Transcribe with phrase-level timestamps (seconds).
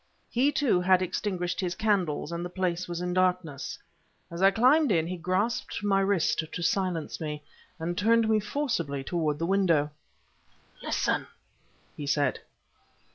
[0.31, 3.77] He, too, had extinguished his candles, and the place was in darkness.
[4.31, 7.43] As I climbed in, he grasped my wrist to silence me,
[7.77, 9.91] and turned me forcibly toward the window.
[10.81, 11.27] "Listen!"
[11.95, 12.39] he said.